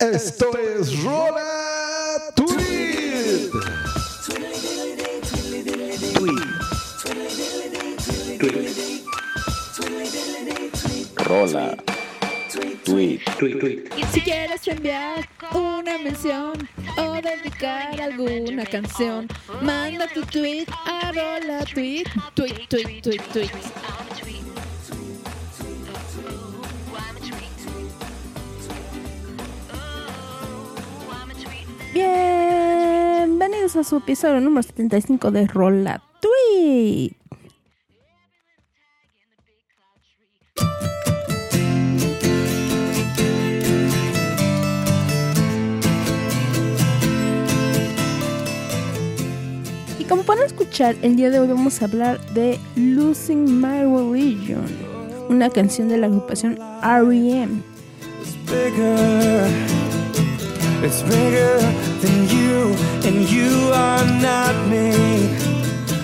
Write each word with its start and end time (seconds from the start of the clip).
Esto 0.00 0.56
es 0.56 1.02
Rola 1.02 2.32
Tweet. 2.36 3.50
Rola. 11.16 11.76
Tweet. 12.84 13.20
Si 14.12 14.20
quieres 14.20 14.68
enviar 14.68 15.28
una 15.52 15.98
mención 15.98 16.68
o 16.96 17.14
dedicar 17.20 18.00
alguna 18.00 18.64
canción, 18.66 19.26
manda 19.60 20.06
tu 20.14 20.22
tweet 20.22 20.66
a 20.86 21.10
rola 21.10 21.64
tweet, 21.64 22.04
tweet, 22.34 22.68
tweet, 22.68 23.02
tweet, 23.02 23.22
tweet. 23.32 23.50
A 33.78 33.84
su 33.84 33.98
episodio 33.98 34.40
número 34.40 34.62
75 34.64 35.30
de 35.30 35.46
Rola 35.46 36.02
Tweet. 36.20 37.12
Y 49.98 50.04
como 50.08 50.22
pueden 50.22 50.44
escuchar, 50.44 50.96
el 51.02 51.14
día 51.14 51.30
de 51.30 51.38
hoy 51.38 51.46
vamos 51.46 51.80
a 51.80 51.84
hablar 51.84 52.20
de 52.34 52.58
Losing 52.74 53.60
My 53.60 53.82
Religion, 53.82 54.66
una 55.28 55.50
canción 55.50 55.88
de 55.88 55.98
la 55.98 56.08
agrupación 56.08 56.58
R.E.M. 56.82 57.62
It's 60.80 61.02
bigger. 61.02 61.58
It's 61.58 61.58
bigger 61.58 61.58
than 62.00 62.28
you, 62.28 62.74
and 63.04 63.28
you 63.28 63.72
are 63.74 64.04
not 64.20 64.54
me. 64.68 64.92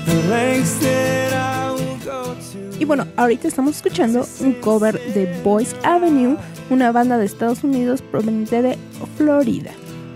The 0.05 0.29
lengths 0.29 0.79
that 0.81 1.33
I 1.33 1.71
will 1.71 1.99
go 2.05 2.35
to. 2.35 2.79
Y 2.79 2.85
bueno, 2.85 3.07
ahorita 3.17 3.47
estamos 3.47 3.77
escuchando 3.77 4.27
un 4.41 4.55
cover 4.55 5.01
de 5.15 5.41
Boys 5.43 5.77
Avenue, 5.85 6.37
una 6.71 6.91
banda 6.91 7.19
de 7.19 7.27
Estados 7.27 7.63
Unidos 7.63 8.03
proveniente 8.03 8.63
de 8.63 8.77
Florida. 9.17 9.71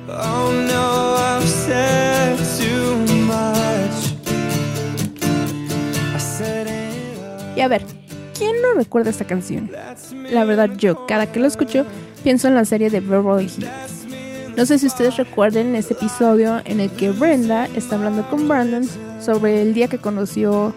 Oh 0.09 0.53
no, 0.53 1.17
I've 1.17 1.47
said 1.47 2.37
too 2.59 2.97
much. 3.27 4.13
I 6.15 6.19
said 6.19 6.67
it 6.67 7.19
all. 7.21 7.57
Y 7.57 7.61
a 7.61 7.69
ver, 7.69 7.83
¿quién 8.37 8.61
no 8.61 8.75
recuerda 8.75 9.11
esta 9.11 9.25
canción? 9.25 9.71
La 10.33 10.45
verdad 10.45 10.71
yo, 10.77 11.07
cada 11.07 11.31
que 11.31 11.39
lo 11.39 11.47
escucho, 11.47 11.87
pienso 12.25 12.49
en 12.49 12.55
la 12.57 12.65
serie 12.65 12.91
de 12.91 13.01
Beverly 13.01 13.45
Hills. 13.45 14.08
No 14.59 14.67
sé 14.67 14.81
si 14.81 14.89
ustedes 14.89 15.17
recuerden 15.17 15.77
ese 15.77 15.95
episodio 15.95 16.61
en 16.65 16.81
el 16.81 16.91
que 16.91 17.13
Brenda 17.13 17.67
está 17.77 17.95
hablando 17.95 18.29
con 18.29 18.49
Brandon 18.49 18.83
sobre 19.21 19.63
el 19.63 19.73
día 19.73 19.87
que 19.87 19.99
conoció 19.99 20.75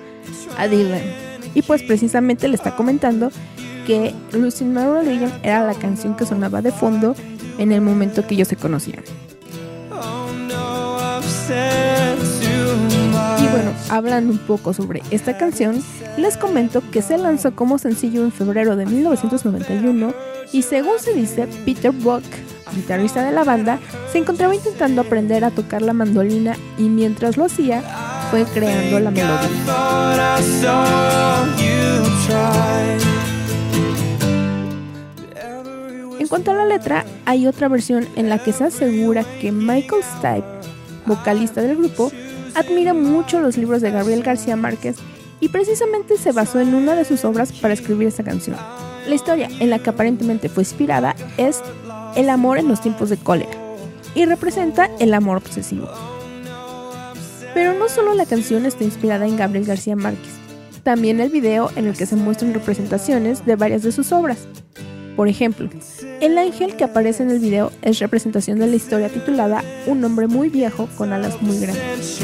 a 0.56 0.68
Dylan. 0.68 1.02
Y 1.56 1.64
pues 1.64 1.82
precisamente 1.82 2.48
le 2.48 2.54
está 2.54 2.76
comentando 2.76 3.32
que 3.88 4.14
Losing 4.34 4.72
My 4.72 4.84
Religion 4.84 5.34
era 5.42 5.66
la 5.66 5.74
canción 5.74 6.16
que 6.16 6.28
sonaba 6.28 6.62
de 6.62 6.72
fondo 6.72 7.16
en 7.58 7.72
el 7.72 7.82
momento 7.82 8.28
que 8.28 8.36
ellos 8.36 8.50
se 8.50 8.56
conocían. 8.56 9.04
Y 13.40 13.48
bueno, 13.48 13.72
hablando 13.90 14.32
un 14.32 14.40
poco 14.46 14.74
sobre 14.74 15.02
esta 15.10 15.40
canción, 15.40 15.84
les 16.20 16.38
comento 16.38 16.84
que 16.92 17.02
se 17.02 17.18
lanzó 17.18 17.56
como 17.56 17.80
sencillo 17.80 18.24
en 18.24 18.32
febrero 18.32 18.76
de 18.76 18.86
1991 18.86 20.14
y 20.54 20.62
según 20.62 21.00
se 21.00 21.16
dice, 21.16 21.48
Peter 21.66 21.92
Buck, 21.92 22.22
guitarrista 22.74 23.24
de 23.24 23.32
la 23.32 23.44
banda, 23.44 23.80
se 24.12 24.18
encontraba 24.18 24.56
intentando 24.56 25.02
aprender 25.02 25.44
a 25.44 25.52
tocar 25.52 25.82
la 25.82 25.94
mandolina 25.94 26.56
y 26.78 26.84
mientras 26.84 27.38
lo 27.38 27.46
hacía, 27.46 27.82
fue 28.32 28.46
creando 28.46 29.00
la 29.00 29.12
melodía. 29.12 29.50
En 36.20 36.28
cuanto 36.28 36.52
a 36.52 36.56
la 36.56 36.66
letra, 36.66 37.06
hay 37.26 37.48
otra 37.48 37.68
versión 37.68 38.08
en 38.16 38.30
la 38.30 38.40
que 38.40 38.54
se 38.54 38.64
asegura 38.64 39.26
que 39.42 39.52
Michael 39.52 40.04
Stipe, 40.04 40.48
vocalista 41.06 41.62
del 41.62 41.78
grupo, 41.78 42.12
admira 42.56 42.94
mucho 42.94 43.40
los 43.40 43.58
libros 43.58 43.82
de 43.82 43.92
Gabriel 43.92 44.24
García 44.24 44.56
Márquez 44.56 44.98
y 45.40 45.50
precisamente 45.50 46.18
se 46.18 46.32
basó 46.32 46.60
en 46.60 46.74
una 46.74 46.96
de 46.96 47.04
sus 47.04 47.26
obras 47.26 47.52
para 47.52 47.74
escribir 47.74 48.08
esa 48.08 48.24
canción. 48.24 48.56
La 49.08 49.16
historia 49.16 49.50
en 49.60 49.70
la 49.70 49.80
que 49.80 49.90
aparentemente 49.90 50.48
fue 50.48 50.64
inspirada 50.64 51.16
es 51.38 51.62
El 52.16 52.30
amor 52.30 52.58
en 52.58 52.68
los 52.68 52.82
tiempos 52.82 53.10
de 53.10 53.18
cólera 53.18 53.52
y 54.16 54.26
representa 54.26 54.90
el 55.00 55.14
amor 55.14 55.38
obsesivo. 55.38 55.88
Pero 57.54 57.74
no 57.74 57.88
solo 57.90 58.14
la 58.14 58.26
canción 58.26 58.66
está 58.66 58.84
inspirada 58.84 59.26
en 59.26 59.38
Gabriel 59.38 59.66
García 59.66 59.96
Márquez, 59.96 60.32
también 60.84 61.20
el 61.20 61.30
video 61.30 61.70
en 61.76 61.88
el 61.88 61.96
que 61.96 62.06
se 62.06 62.16
muestran 62.16 62.54
representaciones 62.54 63.46
de 63.46 63.56
varias 63.56 63.84
de 63.84 63.92
sus 63.92 64.12
obras. 64.12 64.40
Por 65.16 65.28
ejemplo, 65.28 65.70
el 66.22 66.38
ángel 66.38 66.76
que 66.76 66.84
aparece 66.84 67.24
en 67.24 67.32
el 67.32 67.40
video 67.40 67.72
es 67.82 68.00
representación 68.00 68.60
de 68.60 68.68
la 68.68 68.76
historia 68.76 69.10
titulada 69.10 69.64
Un 69.86 70.04
hombre 70.04 70.28
muy 70.28 70.50
viejo 70.50 70.90
con 70.98 71.14
alas 71.14 71.42
muy 71.42 71.60
grandes. 71.60 72.22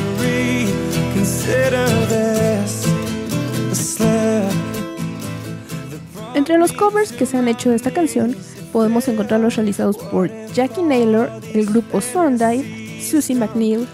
Entre 6.33 6.57
los 6.57 6.71
covers 6.71 7.11
que 7.11 7.25
se 7.25 7.37
han 7.37 7.47
hecho 7.47 7.69
de 7.69 7.75
esta 7.75 7.91
canción, 7.91 8.35
podemos 8.71 9.07
encontrar 9.07 9.39
los 9.39 9.55
realizados 9.55 9.97
por 9.97 10.29
Jackie 10.53 10.83
Naylor, 10.83 11.29
el 11.53 11.65
grupo 11.65 12.01
Sondive, 12.01 13.01
Susie 13.01 13.35
McNeil, 13.35 13.87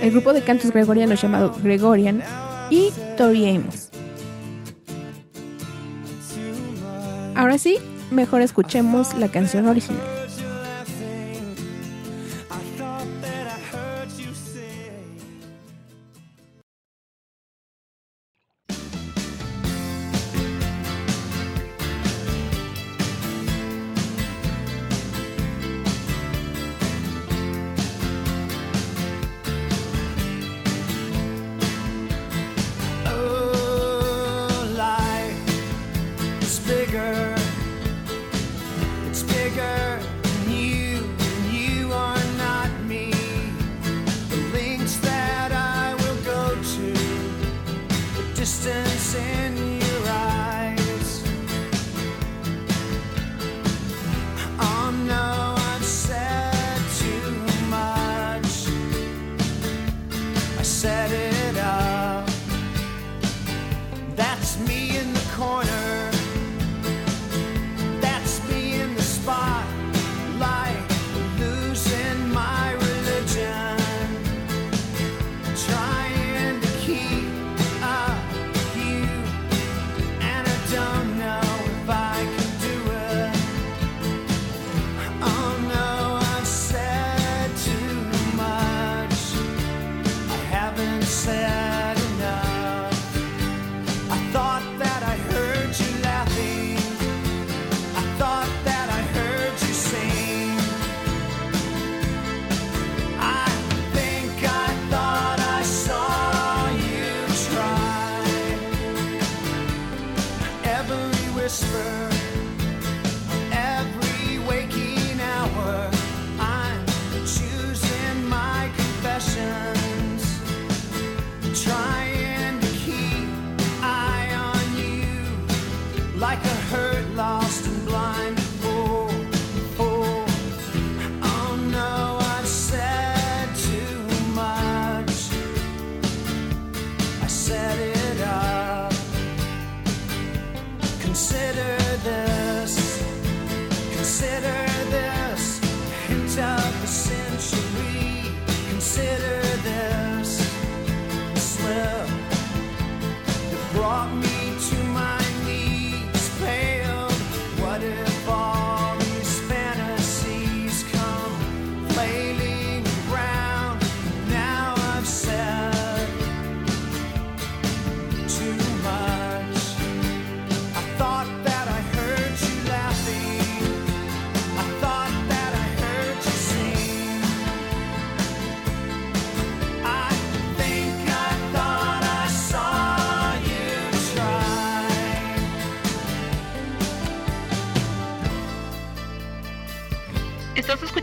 el 0.00 0.10
grupo 0.10 0.32
de 0.32 0.42
cantos 0.42 0.70
gregorianos 0.70 1.20
llamado 1.20 1.54
Gregorian 1.62 2.22
y 2.70 2.90
Tori 3.16 3.48
Amos. 3.48 3.90
Ahora 7.34 7.58
sí, 7.58 7.78
mejor 8.10 8.42
escuchemos 8.42 9.14
la 9.14 9.28
canción 9.28 9.66
original. 9.66 10.13
Bigger. 36.94 37.34
It's 39.08 39.22
bigger 39.24 39.83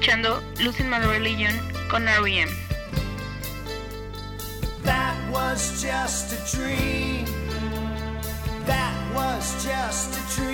escuchando 0.01 0.42
Losing 0.59 0.89
My 0.89 0.98
Religion 0.98 1.53
con 1.88 2.07
R.E.M. 2.07 2.50
That 4.83 5.15
was 5.31 5.80
just 5.80 6.33
a 6.33 6.57
dream. 6.57 7.25
That 8.65 8.95
was 9.13 9.63
just 9.63 10.15
a 10.15 10.36
dream. 10.36 10.50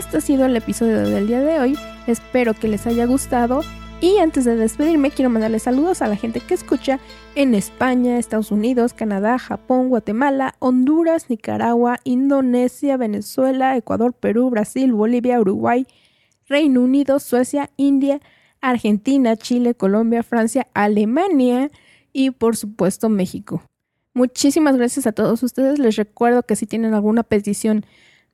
Este 0.00 0.16
ha 0.16 0.20
sido 0.22 0.46
el 0.46 0.56
episodio 0.56 0.98
del 1.00 1.26
día 1.26 1.42
de 1.42 1.60
hoy. 1.60 1.78
Espero 2.06 2.54
que 2.54 2.68
les 2.68 2.86
haya 2.86 3.04
gustado. 3.04 3.60
Y 4.00 4.16
antes 4.16 4.46
de 4.46 4.56
despedirme, 4.56 5.10
quiero 5.10 5.28
mandarles 5.28 5.64
saludos 5.64 6.00
a 6.00 6.08
la 6.08 6.16
gente 6.16 6.40
que 6.40 6.54
escucha 6.54 6.98
en 7.34 7.54
España, 7.54 8.18
Estados 8.18 8.50
Unidos, 8.50 8.94
Canadá, 8.94 9.38
Japón, 9.38 9.90
Guatemala, 9.90 10.54
Honduras, 10.58 11.28
Nicaragua, 11.28 11.98
Indonesia, 12.04 12.96
Venezuela, 12.96 13.76
Ecuador, 13.76 14.14
Perú, 14.14 14.48
Brasil, 14.48 14.94
Bolivia, 14.94 15.38
Uruguay, 15.38 15.86
Reino 16.48 16.80
Unido, 16.80 17.18
Suecia, 17.18 17.68
India, 17.76 18.22
Argentina, 18.62 19.36
Chile, 19.36 19.74
Colombia, 19.74 20.22
Francia, 20.22 20.66
Alemania 20.72 21.70
y 22.14 22.30
por 22.30 22.56
supuesto 22.56 23.10
México. 23.10 23.62
Muchísimas 24.14 24.78
gracias 24.78 25.06
a 25.06 25.12
todos 25.12 25.42
ustedes. 25.42 25.78
Les 25.78 25.96
recuerdo 25.96 26.42
que 26.42 26.56
si 26.56 26.66
tienen 26.66 26.94
alguna 26.94 27.22
petición 27.22 27.84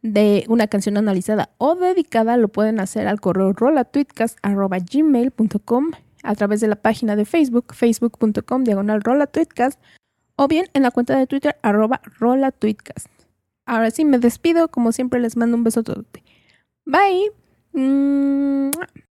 de 0.02 0.44
una 0.48 0.66
canción 0.66 0.96
analizada 0.96 1.50
o 1.58 1.74
dedicada, 1.74 2.36
lo 2.36 2.48
pueden 2.48 2.80
hacer 2.80 3.06
al 3.08 3.20
correo 3.20 3.52
rolatweetcast.gmail.com 3.52 5.90
a 6.22 6.34
través 6.34 6.60
de 6.60 6.68
la 6.68 6.76
página 6.76 7.16
de 7.16 7.24
Facebook, 7.24 7.74
facebook.com 7.74 8.64
diagonal 8.64 9.00
rolatweetcast 9.02 9.80
o 10.36 10.48
bien 10.48 10.66
en 10.74 10.82
la 10.82 10.90
cuenta 10.90 11.16
de 11.16 11.26
Twitter 11.26 11.56
arroba 11.62 12.02
rolatweetcast. 12.18 13.08
Ahora 13.64 13.90
sí 13.90 14.04
me 14.04 14.18
despido, 14.18 14.68
como 14.68 14.92
siempre 14.92 15.20
les 15.20 15.36
mando 15.36 15.56
un 15.56 15.64
beso 15.64 15.82
todo. 15.82 16.04
Bye. 16.84 17.32
Mua. 17.72 18.70